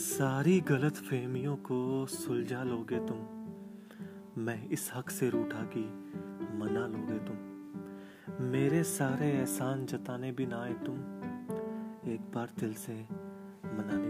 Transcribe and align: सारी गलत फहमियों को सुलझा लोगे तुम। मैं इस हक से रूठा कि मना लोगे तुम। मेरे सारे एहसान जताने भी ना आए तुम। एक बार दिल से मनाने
सारी 0.00 0.60
गलत 0.60 0.94
फहमियों 0.94 1.56
को 1.56 2.06
सुलझा 2.06 2.62
लोगे 2.62 2.98
तुम। 2.98 3.18
मैं 4.42 4.68
इस 4.68 4.90
हक 4.94 5.10
से 5.10 5.30
रूठा 5.30 5.62
कि 5.76 5.80
मना 6.58 6.86
लोगे 6.86 7.18
तुम। 7.18 8.44
मेरे 8.44 8.82
सारे 8.82 9.30
एहसान 9.30 9.86
जताने 9.86 10.32
भी 10.32 10.46
ना 10.46 10.62
आए 10.62 10.72
तुम। 10.72 10.96
एक 12.12 12.20
बार 12.34 12.48
दिल 12.60 12.74
से 12.74 12.92
मनाने 13.64 14.09